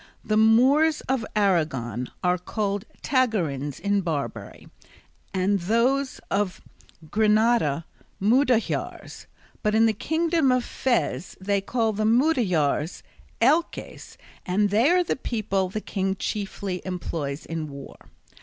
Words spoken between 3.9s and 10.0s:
Barbary, and those of Granada Mudejars; but in the